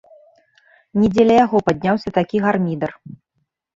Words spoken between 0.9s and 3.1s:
Ні дзеля яго падняўся такі гармідар.